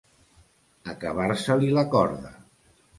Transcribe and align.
Acabar-se-li 0.95 1.73
la 1.79 1.87
corda. 1.95 2.37